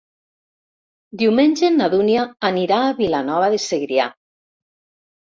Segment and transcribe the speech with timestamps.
[1.23, 4.13] Diumenge na Dúnia anirà a Vilanova de Segrià.